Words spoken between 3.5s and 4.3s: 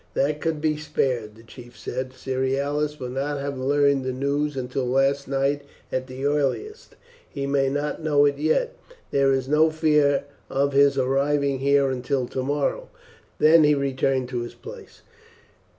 learned the